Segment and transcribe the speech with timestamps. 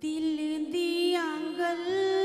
[0.00, 1.24] दिल दिया
[1.58, 2.21] गल